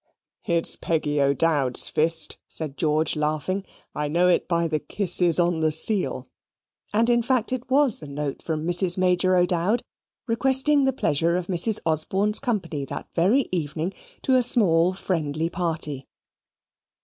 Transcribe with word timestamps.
"It's 0.45 0.75
Peggy 0.75 1.21
O'Dowd's 1.21 1.87
fist," 1.87 2.39
said 2.49 2.75
George, 2.75 3.15
laughing. 3.15 3.63
"I 3.93 4.07
know 4.07 4.27
it 4.29 4.47
by 4.47 4.67
the 4.67 4.79
kisses 4.79 5.39
on 5.39 5.59
the 5.59 5.71
seal." 5.71 6.25
And 6.91 7.07
in 7.07 7.21
fact, 7.21 7.53
it 7.53 7.69
was 7.69 8.01
a 8.01 8.07
note 8.07 8.41
from 8.41 8.65
Mrs. 8.67 8.97
Major 8.97 9.37
O'Dowd, 9.37 9.83
requesting 10.25 10.85
the 10.85 10.91
pleasure 10.91 11.37
of 11.37 11.45
Mrs. 11.45 11.81
Osborne's 11.85 12.39
company 12.39 12.83
that 12.85 13.09
very 13.13 13.45
evening 13.51 13.93
to 14.23 14.33
a 14.33 14.41
small 14.41 14.93
friendly 14.93 15.51
party. 15.51 16.07